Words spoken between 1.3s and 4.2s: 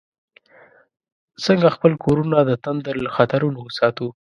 څنګه خپل کورونه د تندر له خطرونو وساتو؟